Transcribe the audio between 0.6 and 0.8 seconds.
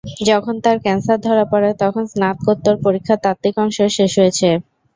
তাঁর